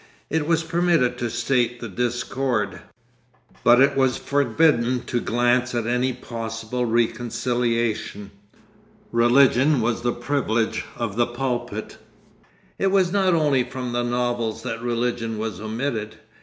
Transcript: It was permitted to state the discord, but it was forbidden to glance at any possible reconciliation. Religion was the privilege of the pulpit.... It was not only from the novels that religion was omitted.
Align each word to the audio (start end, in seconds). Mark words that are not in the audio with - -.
It 0.31 0.47
was 0.47 0.63
permitted 0.63 1.19
to 1.19 1.29
state 1.29 1.79
the 1.79 1.87
discord, 1.87 2.81
but 3.63 3.79
it 3.79 3.95
was 3.95 4.17
forbidden 4.17 5.01
to 5.03 5.21
glance 5.21 5.75
at 5.75 5.85
any 5.85 6.11
possible 6.11 6.87
reconciliation. 6.87 8.31
Religion 9.11 9.79
was 9.79 10.01
the 10.01 10.11
privilege 10.11 10.85
of 10.95 11.17
the 11.17 11.27
pulpit.... 11.27 11.99
It 12.79 12.89
was 12.89 13.11
not 13.11 13.35
only 13.35 13.63
from 13.63 13.91
the 13.91 14.01
novels 14.01 14.63
that 14.63 14.81
religion 14.81 15.37
was 15.37 15.61
omitted. 15.61 16.15